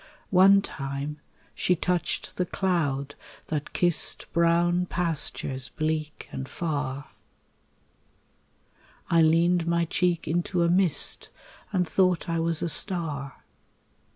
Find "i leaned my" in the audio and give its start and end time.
9.19-9.85